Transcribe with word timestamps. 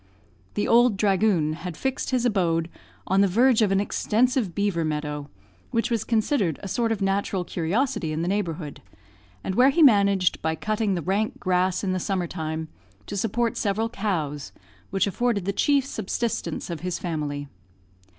The 0.55 0.67
old 0.67 0.97
dragoon 0.97 1.53
had 1.53 1.77
fixed 1.77 2.09
his 2.09 2.25
abode 2.25 2.71
on 3.05 3.21
the 3.21 3.27
verge 3.27 3.61
of 3.61 3.71
an 3.71 3.79
extensive 3.79 4.55
beaver 4.55 4.83
meadow, 4.83 5.29
which 5.69 5.91
was 5.91 6.03
considered 6.03 6.59
a 6.63 6.67
sort 6.67 6.91
of 6.91 7.03
natural 7.03 7.43
curiosity 7.43 8.11
in 8.11 8.23
the 8.23 8.27
neighbourhood; 8.27 8.81
and 9.43 9.53
where 9.53 9.69
he 9.69 9.83
managed, 9.83 10.41
by 10.41 10.55
cutting 10.55 10.95
the 10.95 11.03
rank 11.03 11.39
grass 11.39 11.83
in 11.83 11.93
the 11.93 11.99
summer 11.99 12.25
time, 12.25 12.67
to 13.05 13.15
support 13.15 13.57
several 13.57 13.89
cows, 13.89 14.51
which 14.89 15.05
afforded 15.05 15.45
the 15.45 15.53
chief 15.53 15.85
subsistence 15.85 16.71
of 16.71 16.79
his 16.79 16.97
family. 16.97 17.47